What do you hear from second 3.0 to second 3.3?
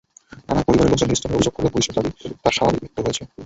হয়েছে।